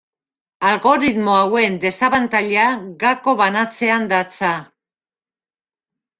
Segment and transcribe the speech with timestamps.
[0.69, 2.65] Algoritmo hauen desabantaila
[3.05, 4.53] gako banatzean datza.